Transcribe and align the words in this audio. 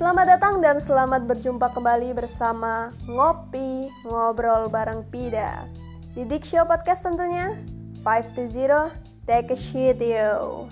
Selamat 0.00 0.32
datang 0.32 0.64
dan 0.64 0.80
selamat 0.80 1.28
berjumpa 1.28 1.76
kembali 1.76 2.16
bersama 2.16 2.88
Ngopi 3.04 3.92
Ngobrol 4.08 4.72
bareng 4.72 5.04
Pida. 5.12 5.68
Di 6.16 6.24
Dick 6.24 6.40
Show 6.40 6.64
Podcast 6.64 7.04
tentunya 7.04 7.60
5 8.00 8.32
to 8.32 8.48
0 8.48 8.96
Take 9.28 9.52
a 9.52 9.58
shit 9.60 10.00
yo. 10.00 10.64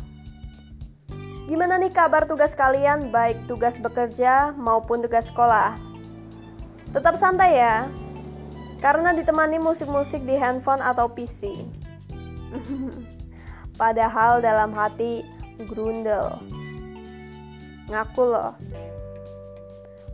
Gimana 1.45 1.77
nih 1.77 1.93
kabar 1.93 2.25
tugas 2.25 2.57
kalian? 2.57 3.13
Baik 3.13 3.45
tugas 3.45 3.77
bekerja 3.77 4.57
maupun 4.57 5.05
tugas 5.05 5.29
sekolah? 5.29 5.77
Tetap 6.97 7.13
santai 7.21 7.61
ya 7.61 7.85
Karena 8.81 9.13
ditemani 9.13 9.61
musik-musik 9.61 10.25
di 10.25 10.41
handphone 10.41 10.81
atau 10.81 11.05
PC 11.05 11.53
Padahal 13.77 14.41
dalam 14.41 14.73
hati 14.73 15.21
grundel 15.69 16.41
Ngaku 17.93 18.25
loh 18.25 18.57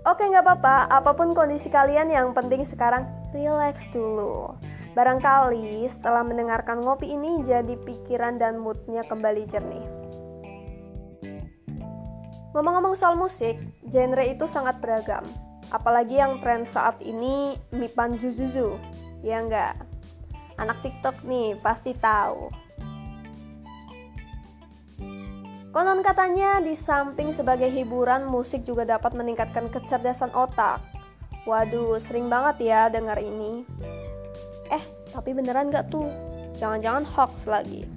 Oke 0.04 0.28
nggak 0.28 0.44
apa-apa, 0.44 0.84
apa 0.92 1.16
pun 1.16 1.32
kondisi 1.32 1.72
kalian 1.72 2.12
yang 2.12 2.36
penting 2.36 2.60
sekarang 2.68 3.08
relax 3.32 3.88
dulu. 3.88 4.52
Barangkali 4.92 5.80
setelah 5.88 6.20
mendengarkan 6.20 6.84
ngopi 6.84 7.16
ini 7.16 7.40
jadi 7.40 7.72
pikiran 7.72 8.36
dan 8.36 8.60
moodnya 8.60 9.00
kembali 9.08 9.48
jernih. 9.48 9.88
Ngomong-ngomong 12.52 12.92
soal 12.92 13.16
musik, 13.16 13.56
genre 13.88 14.20
itu 14.28 14.44
sangat 14.44 14.76
beragam. 14.84 15.24
Apalagi 15.72 16.20
yang 16.20 16.36
tren 16.36 16.68
saat 16.68 17.00
ini 17.00 17.56
Mipan 17.72 18.20
Zuzuzu, 18.20 18.76
ya 19.24 19.40
enggak? 19.40 19.74
Anak 20.60 20.84
TikTok 20.84 21.24
nih 21.24 21.56
pasti 21.64 21.96
tahu. 21.96 22.63
Konon 25.74 26.06
katanya 26.06 26.62
di 26.62 26.78
samping 26.78 27.34
sebagai 27.34 27.66
hiburan, 27.66 28.30
musik 28.30 28.62
juga 28.62 28.86
dapat 28.86 29.10
meningkatkan 29.10 29.66
kecerdasan 29.66 30.30
otak. 30.30 30.78
Waduh, 31.50 31.98
sering 31.98 32.30
banget 32.30 32.70
ya 32.70 32.86
dengar 32.86 33.18
ini. 33.18 33.66
Eh, 34.70 34.84
tapi 35.10 35.34
beneran 35.34 35.74
gak 35.74 35.90
tuh? 35.90 36.06
Jangan-jangan 36.62 37.02
hoax 37.02 37.50
lagi. 37.50 37.90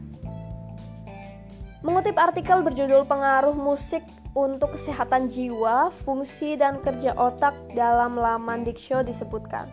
Mengutip 1.86 2.18
artikel 2.18 2.66
berjudul 2.66 3.06
Pengaruh 3.06 3.54
Musik 3.54 4.02
untuk 4.34 4.74
Kesehatan 4.74 5.30
Jiwa, 5.30 5.94
Fungsi 6.02 6.58
dan 6.58 6.82
Kerja 6.82 7.14
Otak 7.14 7.54
dalam 7.78 8.18
laman 8.18 8.66
Diksho 8.66 9.06
disebutkan. 9.06 9.70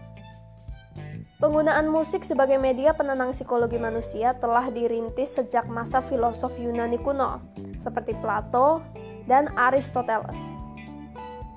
Penggunaan 1.45 1.93
musik 1.93 2.25
sebagai 2.25 2.57
media 2.57 2.97
penenang 2.97 3.37
psikologi 3.37 3.77
manusia 3.77 4.33
telah 4.33 4.73
dirintis 4.73 5.37
sejak 5.37 5.69
masa 5.69 6.01
filosof 6.01 6.57
Yunani 6.57 6.97
kuno, 6.97 7.37
seperti 7.77 8.17
Plato 8.17 8.81
dan 9.29 9.53
Aristoteles. 9.53 10.41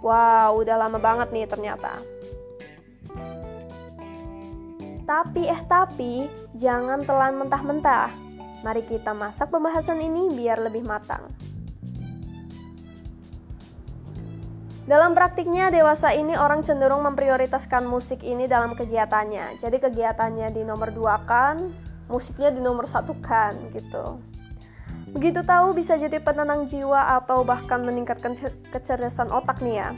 Wow, 0.04 0.60
udah 0.60 0.76
lama 0.76 1.00
banget 1.00 1.32
nih 1.32 1.48
ternyata. 1.48 2.04
Tapi 5.08 5.48
eh 5.48 5.62
tapi, 5.72 6.28
jangan 6.52 7.08
telan 7.08 7.48
mentah-mentah. 7.48 8.12
Mari 8.68 8.84
kita 8.92 9.16
masak 9.16 9.56
pembahasan 9.56 10.04
ini 10.04 10.36
biar 10.36 10.68
lebih 10.68 10.84
matang. 10.84 11.32
Dalam 14.88 15.12
praktiknya, 15.12 15.68
dewasa 15.68 16.16
ini 16.16 16.32
orang 16.40 16.64
cenderung 16.64 17.04
memprioritaskan 17.04 17.84
musik 17.84 18.24
ini 18.24 18.48
dalam 18.48 18.72
kegiatannya. 18.72 19.60
Jadi 19.60 19.84
kegiatannya 19.84 20.48
di 20.56 20.64
nomor 20.64 20.96
dua 20.96 21.28
kan, 21.28 21.76
musiknya 22.08 22.56
di 22.56 22.64
nomor 22.64 22.88
satu 22.88 23.12
kan, 23.20 23.52
gitu. 23.76 24.16
Begitu 25.12 25.44
tahu 25.44 25.76
bisa 25.76 26.00
jadi 26.00 26.24
penenang 26.24 26.72
jiwa 26.72 27.20
atau 27.20 27.44
bahkan 27.44 27.84
meningkatkan 27.84 28.32
kecerdasan 28.72 29.28
otak 29.28 29.60
nih 29.60 29.76
ya. 29.76 29.90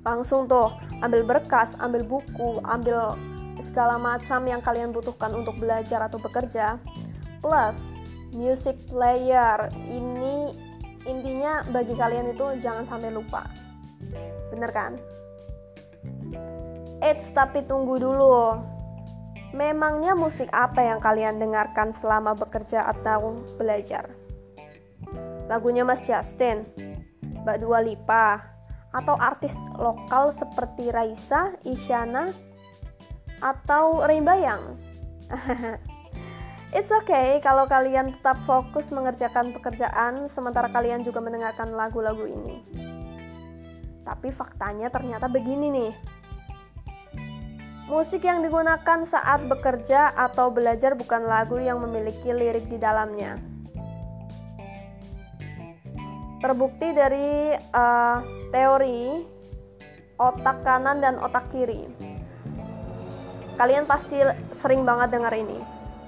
Langsung 0.00 0.48
tuh 0.48 0.72
ambil 1.04 1.20
berkas, 1.20 1.76
ambil 1.76 2.00
buku, 2.00 2.56
ambil 2.64 3.20
segala 3.60 4.00
macam 4.00 4.40
yang 4.48 4.64
kalian 4.64 4.96
butuhkan 4.96 5.36
untuk 5.36 5.60
belajar 5.60 6.00
atau 6.00 6.16
bekerja. 6.16 6.80
Plus 7.44 8.00
music 8.32 8.80
player 8.88 9.68
ini 9.92 10.56
intinya 11.04 11.68
bagi 11.68 11.92
kalian 11.92 12.32
itu 12.32 12.48
jangan 12.64 12.88
sampai 12.88 13.12
lupa. 13.12 13.44
Bener 14.60 14.76
kan? 14.76 15.00
Eits, 17.00 17.32
tapi 17.32 17.64
tunggu 17.64 17.96
dulu. 17.96 18.60
Memangnya 19.56 20.12
musik 20.12 20.52
apa 20.52 20.84
yang 20.84 21.00
kalian 21.00 21.40
dengarkan 21.40 21.96
selama 21.96 22.36
bekerja 22.36 22.84
atau 22.84 23.40
belajar? 23.56 24.12
Lagunya 25.48 25.80
Mas 25.80 26.04
Justin, 26.04 26.68
Mbak 27.40 27.56
Dua 27.64 27.80
Lipa, 27.80 28.52
atau 28.92 29.16
artis 29.16 29.56
lokal 29.80 30.28
seperti 30.28 30.92
Raisa, 30.92 31.56
Isyana, 31.64 32.28
atau 33.40 34.04
Rimbayang? 34.04 34.76
It's 36.76 36.92
okay 36.92 37.40
kalau 37.40 37.64
kalian 37.64 38.12
tetap 38.12 38.44
fokus 38.44 38.92
mengerjakan 38.92 39.56
pekerjaan 39.56 40.28
sementara 40.28 40.68
kalian 40.68 41.00
juga 41.00 41.24
mendengarkan 41.24 41.72
lagu-lagu 41.72 42.28
ini. 42.28 42.79
Tapi 44.04 44.28
faktanya 44.32 44.88
ternyata 44.88 45.28
begini 45.28 45.68
nih 45.70 45.92
Musik 47.90 48.22
yang 48.22 48.38
digunakan 48.38 49.02
saat 49.02 49.50
bekerja 49.50 50.14
atau 50.14 50.46
belajar 50.54 50.94
bukan 50.94 51.26
lagu 51.26 51.58
yang 51.58 51.82
memiliki 51.82 52.30
lirik 52.30 52.70
di 52.70 52.78
dalamnya. 52.78 53.34
Terbukti 56.38 56.94
dari 56.94 57.50
uh, 57.74 58.22
teori 58.54 59.26
otak 60.22 60.62
kanan 60.62 61.02
dan 61.02 61.18
otak 61.18 61.50
kiri. 61.50 61.90
Kalian 63.58 63.90
pasti 63.90 64.22
sering 64.54 64.86
banget 64.86 65.10
dengar 65.10 65.34
ini. 65.34 65.58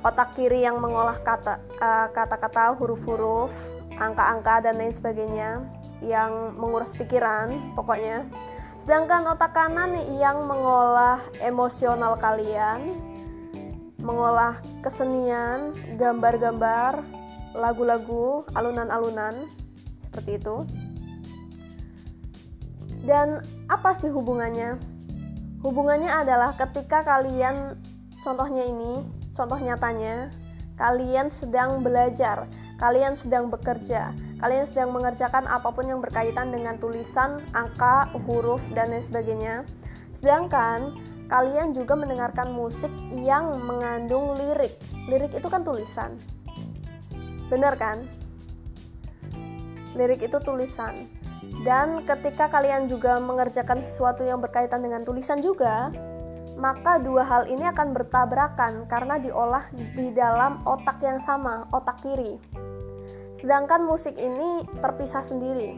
Otak 0.06 0.38
kiri 0.38 0.62
yang 0.62 0.78
mengolah 0.78 1.18
kata 1.18 1.58
uh, 1.82 2.06
kata-kata, 2.14 2.78
huruf-huruf, 2.78 3.58
angka-angka 3.98 4.70
dan 4.70 4.78
lain 4.78 4.94
sebagainya 4.94 5.81
yang 6.02 6.58
menguras 6.58 6.98
pikiran, 6.98 7.74
pokoknya 7.78 8.26
Sedangkan 8.82 9.30
otak 9.30 9.54
kanan 9.54 9.94
yang 10.18 10.42
mengolah 10.42 11.22
emosional 11.38 12.18
kalian, 12.18 12.98
mengolah 14.02 14.58
kesenian, 14.82 15.70
gambar-gambar, 15.94 16.98
lagu-lagu, 17.54 18.42
alunan-alunan, 18.58 19.46
seperti 20.02 20.42
itu. 20.42 20.66
Dan 23.06 23.38
apa 23.70 23.94
sih 23.94 24.10
hubungannya? 24.10 24.82
Hubungannya 25.62 26.10
adalah 26.10 26.58
ketika 26.58 27.06
kalian, 27.06 27.78
contohnya 28.26 28.66
ini, 28.66 28.98
contoh 29.30 29.62
nyatanya, 29.62 30.34
kalian 30.74 31.30
sedang 31.30 31.86
belajar, 31.86 32.50
kalian 32.82 33.14
sedang 33.14 33.46
bekerja, 33.46 34.10
kalian 34.42 34.66
sedang 34.66 34.90
mengerjakan 34.90 35.46
apa 35.46 35.70
pun 35.70 35.86
yang 35.86 36.02
berkaitan 36.02 36.50
dengan 36.50 36.74
tulisan, 36.82 37.38
angka, 37.54 38.10
huruf, 38.26 38.66
dan 38.74 38.90
lain 38.90 38.98
sebagainya. 38.98 39.62
Sedangkan 40.10 40.98
kalian 41.30 41.70
juga 41.70 41.94
mendengarkan 41.94 42.50
musik 42.50 42.90
yang 43.14 43.54
mengandung 43.62 44.34
lirik. 44.34 44.74
Lirik 45.06 45.30
itu 45.30 45.46
kan 45.46 45.62
tulisan. 45.62 46.18
Benar 47.46 47.78
kan? 47.78 48.02
Lirik 49.94 50.26
itu 50.26 50.42
tulisan. 50.42 51.06
Dan 51.62 52.02
ketika 52.02 52.50
kalian 52.50 52.90
juga 52.90 53.22
mengerjakan 53.22 53.78
sesuatu 53.78 54.26
yang 54.26 54.42
berkaitan 54.42 54.82
dengan 54.82 55.06
tulisan 55.06 55.38
juga, 55.38 55.94
maka 56.58 56.98
dua 56.98 57.22
hal 57.22 57.46
ini 57.46 57.62
akan 57.70 57.94
bertabrakan 57.94 58.90
karena 58.90 59.22
diolah 59.22 59.70
di 59.74 60.10
dalam 60.10 60.58
otak 60.66 60.98
yang 60.98 61.22
sama, 61.22 61.70
otak 61.70 62.02
kiri. 62.02 62.40
Sedangkan 63.42 63.82
musik 63.82 64.14
ini 64.22 64.62
terpisah 64.78 65.26
sendiri. 65.26 65.74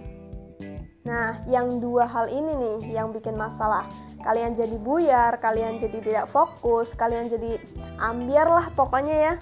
Nah, 1.09 1.41
yang 1.49 1.81
dua 1.81 2.05
hal 2.05 2.29
ini 2.29 2.53
nih 2.53 3.01
yang 3.01 3.09
bikin 3.09 3.41
masalah. 3.41 3.89
Kalian 4.21 4.53
jadi 4.53 4.77
buyar, 4.77 5.41
kalian 5.41 5.81
jadi 5.81 5.99
tidak 6.01 6.27
fokus, 6.29 6.93
kalian 6.93 7.33
jadi 7.33 7.57
ambiar 7.97 8.53
lah 8.53 8.69
pokoknya 8.77 9.17
ya. 9.17 9.35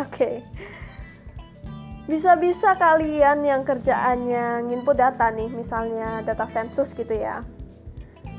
Oke. 0.00 0.08
Okay. 0.08 0.36
Bisa-bisa 2.08 2.80
kalian 2.80 3.44
yang 3.44 3.62
kerjaannya 3.64 4.72
nginput 4.72 4.96
data 4.96 5.28
nih, 5.28 5.52
misalnya 5.52 6.24
data 6.24 6.48
sensus 6.48 6.96
gitu 6.96 7.12
ya. 7.12 7.44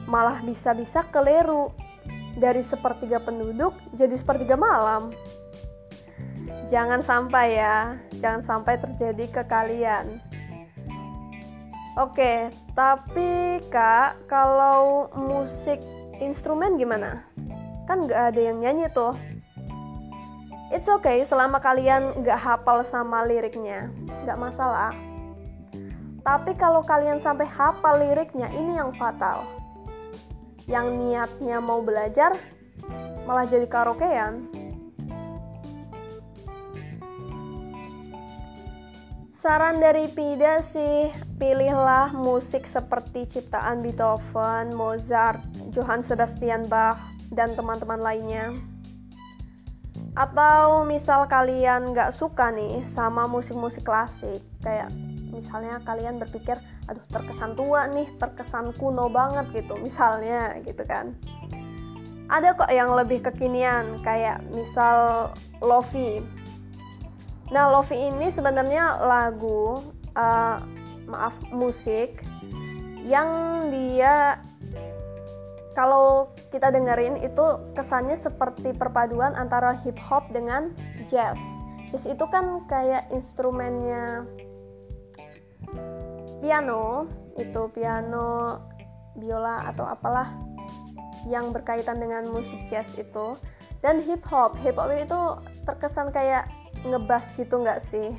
Malah 0.09 0.41
bisa-bisa 0.41 1.05
keliru. 1.13 1.69
Dari 2.33 2.65
sepertiga 2.65 3.21
penduduk 3.21 3.77
jadi 3.93 4.17
sepertiga 4.17 4.57
malam 4.57 5.13
jangan 6.73 7.05
sampai 7.05 7.61
ya. 7.61 8.01
Jangan 8.17 8.41
sampai 8.41 8.81
terjadi 8.81 9.25
ke 9.29 9.43
kalian. 9.45 10.17
Oke 11.93 12.49
tapi 12.73 13.61
kak 13.69 14.25
kalau 14.25 15.13
musik 15.13 15.77
instrumen 16.17 16.81
gimana? 16.81 17.21
Kan 17.85 18.09
nggak 18.09 18.33
ada 18.33 18.41
yang 18.41 18.57
nyanyi 18.57 18.89
tuh. 18.89 19.13
It's 20.73 20.89
okay 20.89 21.21
selama 21.21 21.61
kalian 21.61 22.25
nggak 22.25 22.41
hafal 22.41 22.81
sama 22.81 23.21
liriknya 23.21 23.93
nggak 24.25 24.39
masalah. 24.39 24.95
Tapi 26.23 26.55
kalau 26.55 26.79
kalian 26.79 27.19
sampai 27.19 27.43
hafal 27.43 27.99
liriknya, 27.99 28.47
ini 28.55 28.79
yang 28.79 28.95
fatal. 28.95 29.43
Yang 30.71 30.95
niatnya 30.95 31.59
mau 31.59 31.83
belajar, 31.83 32.31
malah 33.27 33.43
jadi 33.43 33.67
karaokean. 33.67 34.47
Saran 39.43 39.83
dari 39.83 40.07
Pida 40.07 40.63
sih, 40.63 41.11
pilihlah 41.35 42.15
musik 42.15 42.63
seperti 42.63 43.27
ciptaan 43.27 43.83
Beethoven, 43.83 44.71
Mozart, 44.71 45.43
Johann 45.75 45.99
Sebastian 45.99 46.71
Bach, 46.71 46.95
dan 47.27 47.51
teman-teman 47.51 47.99
lainnya. 47.99 48.55
Atau 50.15 50.87
misal 50.87 51.27
kalian 51.27 51.91
gak 51.91 52.15
suka 52.15 52.55
nih 52.55 52.87
sama 52.87 53.27
musik-musik 53.27 53.83
klasik, 53.83 54.39
kayak 54.63 54.87
misalnya 55.35 55.83
kalian 55.83 56.23
berpikir, 56.23 56.55
aduh 56.87 57.03
terkesan 57.11 57.59
tua 57.59 57.83
nih, 57.91 58.07
terkesan 58.15 58.71
kuno 58.79 59.11
banget 59.11 59.51
gitu, 59.59 59.75
misalnya 59.75 60.55
gitu 60.63 60.87
kan. 60.87 61.19
Ada 62.31 62.55
kok 62.55 62.71
yang 62.71 62.95
lebih 62.95 63.19
kekinian, 63.19 63.99
kayak 64.07 64.39
misal 64.55 65.35
Lofi, 65.59 66.23
Nah, 67.53 67.69
Lofi 67.69 67.93
ini 67.93 68.33
sebenarnya 68.33 68.97
lagu 69.05 69.77
uh, 70.17 70.57
maaf 71.05 71.37
musik 71.53 72.25
yang 73.05 73.29
dia 73.69 74.41
kalau 75.77 76.33
kita 76.49 76.73
dengerin 76.73 77.21
itu 77.21 77.45
kesannya 77.77 78.17
seperti 78.17 78.73
perpaduan 78.73 79.37
antara 79.37 79.77
hip 79.85 80.01
hop 80.01 80.33
dengan 80.33 80.73
jazz. 81.05 81.37
Jazz 81.93 82.09
itu 82.09 82.25
kan 82.25 82.65
kayak 82.65 83.05
instrumennya 83.13 84.25
piano, 86.41 87.05
itu 87.37 87.69
piano, 87.69 88.65
biola 89.13 89.69
atau 89.69 89.85
apalah 89.85 90.33
yang 91.29 91.53
berkaitan 91.53 92.01
dengan 92.01 92.25
musik 92.33 92.65
jazz 92.65 92.97
itu. 92.97 93.37
Dan 93.85 94.01
hip 94.01 94.25
hop, 94.25 94.57
hip 94.57 94.81
hop 94.81 94.89
itu 94.89 95.21
terkesan 95.69 96.09
kayak 96.09 96.49
ngebas 96.85 97.35
gitu 97.35 97.63
nggak 97.63 97.79
sih? 97.79 98.15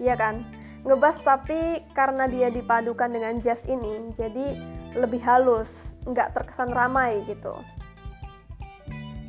Iya 0.00 0.14
kan? 0.16 0.44
Ngebas 0.86 1.24
tapi 1.24 1.82
karena 1.96 2.30
dia 2.30 2.48
dipadukan 2.52 3.10
dengan 3.10 3.42
jazz 3.42 3.66
ini, 3.66 4.12
jadi 4.14 4.54
lebih 4.94 5.20
halus, 5.24 5.92
nggak 6.06 6.32
terkesan 6.36 6.70
ramai 6.70 7.24
gitu. 7.26 7.56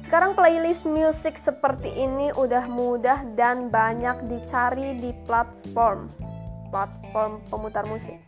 Sekarang 0.05 0.39
playlist 0.39 0.87
musik 0.87 1.35
seperti 1.35 1.91
ini 1.91 2.31
udah 2.31 2.63
mudah 2.71 3.27
dan 3.35 3.67
banyak 3.67 4.23
dicari 4.31 4.95
di 4.95 5.11
platform 5.27 6.07
platform 6.69 7.43
pemutar 7.47 7.87
musik. 7.87 8.19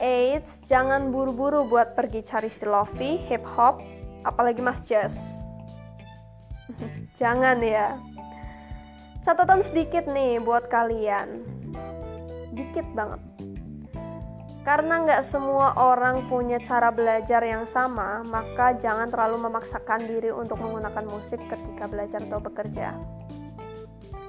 Eits, 0.00 0.64
jangan 0.64 1.12
buru-buru 1.12 1.68
buat 1.68 1.92
pergi 1.92 2.24
cari 2.24 2.48
si 2.48 2.64
lofi, 2.64 3.20
hip 3.28 3.44
hop, 3.44 3.84
apalagi 4.24 4.64
mas 4.64 4.88
jazz. 4.88 5.44
jangan 7.20 7.60
ya. 7.60 8.00
Catatan 9.20 9.60
sedikit 9.60 10.08
nih 10.08 10.40
buat 10.40 10.72
kalian. 10.72 11.44
Dikit 12.56 12.88
banget. 12.96 13.20
Karena 14.64 15.04
nggak 15.04 15.20
semua 15.20 15.76
orang 15.76 16.24
punya 16.24 16.56
cara 16.56 16.88
belajar 16.88 17.44
yang 17.44 17.68
sama, 17.68 18.24
maka 18.24 18.80
jangan 18.80 19.12
terlalu 19.12 19.44
memaksakan 19.44 20.08
diri 20.08 20.32
untuk 20.32 20.56
menggunakan 20.56 21.04
musik 21.04 21.36
ketika 21.52 21.84
belajar 21.84 22.24
atau 22.24 22.40
bekerja. 22.40 22.96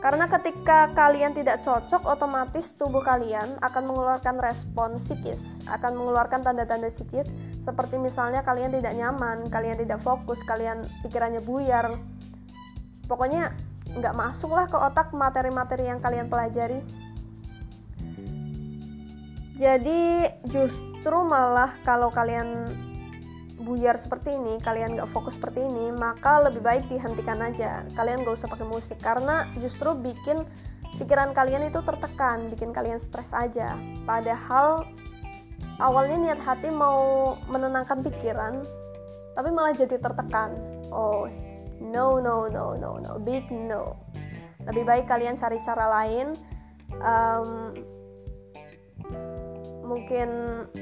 Karena 0.03 0.27
ketika 0.27 0.91
kalian 0.91 1.39
tidak 1.39 1.63
cocok, 1.63 2.03
otomatis 2.11 2.75
tubuh 2.75 2.99
kalian 2.99 3.63
akan 3.63 3.83
mengeluarkan 3.85 4.43
respon 4.43 4.99
psikis, 4.99 5.63
akan 5.71 5.95
mengeluarkan 5.95 6.43
tanda-tanda 6.43 6.91
psikis 6.91 7.31
seperti 7.63 7.95
misalnya 7.95 8.43
kalian 8.43 8.75
tidak 8.75 8.91
nyaman, 8.91 9.47
kalian 9.47 9.79
tidak 9.79 10.03
fokus, 10.03 10.43
kalian 10.43 10.83
pikirannya 11.05 11.39
buyar. 11.39 11.95
Pokoknya 13.05 13.55
nggak 13.97 14.15
masuk 14.15 14.51
lah 14.55 14.67
ke 14.69 14.77
otak 14.77 15.11
materi-materi 15.11 15.89
yang 15.91 15.99
kalian 15.99 16.31
pelajari 16.31 16.79
jadi 19.61 20.25
justru 20.49 21.17
malah 21.21 21.77
kalau 21.85 22.09
kalian 22.09 22.65
buyar 23.61 23.93
seperti 23.93 24.33
ini, 24.33 24.57
kalian 24.57 24.97
nggak 24.97 25.05
fokus 25.05 25.37
seperti 25.37 25.61
ini, 25.61 25.93
maka 25.93 26.41
lebih 26.49 26.65
baik 26.65 26.89
dihentikan 26.89 27.37
aja. 27.45 27.85
Kalian 27.93 28.25
gak 28.25 28.41
usah 28.41 28.49
pakai 28.49 28.65
musik 28.65 28.97
karena 28.97 29.45
justru 29.61 29.93
bikin 29.93 30.41
pikiran 30.97 31.37
kalian 31.37 31.69
itu 31.69 31.77
tertekan, 31.85 32.49
bikin 32.49 32.73
kalian 32.73 32.97
stres 32.97 33.31
aja. 33.37 33.77
Padahal 34.01 34.89
awalnya 35.77 36.17
niat 36.17 36.41
hati 36.41 36.73
mau 36.73 37.37
menenangkan 37.45 38.01
pikiran, 38.01 38.65
tapi 39.37 39.49
malah 39.53 39.77
jadi 39.77 40.01
tertekan. 40.01 40.57
Oh, 40.89 41.29
no 41.81 42.21
no 42.21 42.45
no 42.47 42.77
no 42.77 43.01
no. 43.01 43.11
Big 43.19 43.49
no. 43.49 43.97
Lebih 44.69 44.85
baik 44.85 45.05
kalian 45.09 45.33
cari 45.35 45.57
cara 45.65 45.89
lain. 45.89 46.37
Um, 47.01 47.73
mungkin 49.83 50.29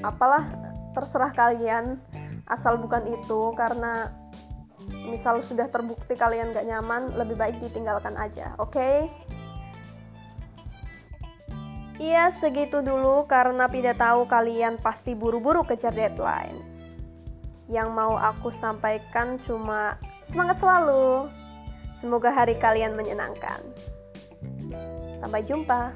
apalah 0.04 0.52
terserah 0.92 1.32
kalian. 1.32 2.04
Asal 2.50 2.78
bukan 2.82 3.08
itu 3.08 3.56
karena 3.56 4.12
misal 5.08 5.40
sudah 5.46 5.70
terbukti 5.70 6.18
kalian 6.18 6.50
gak 6.50 6.66
nyaman 6.66 7.14
lebih 7.14 7.38
baik 7.38 7.62
ditinggalkan 7.62 8.18
aja 8.18 8.58
oke? 8.58 8.74
Okay? 8.74 9.06
Iya 12.00 12.32
segitu 12.32 12.80
dulu. 12.80 13.28
Karena 13.28 13.68
tidak 13.68 14.00
tahu 14.00 14.26
kalian 14.26 14.80
pasti 14.80 15.14
buru-buru 15.14 15.68
kejar 15.68 15.92
deadline. 15.92 16.64
Yang 17.68 17.90
mau 17.92 18.16
aku 18.16 18.50
sampaikan 18.50 19.38
cuma 19.44 20.00
Semangat 20.24 20.60
selalu. 20.62 21.28
Semoga 22.00 22.32
hari 22.32 22.56
kalian 22.56 22.96
menyenangkan. 22.96 23.60
Sampai 25.20 25.44
jumpa. 25.44 25.92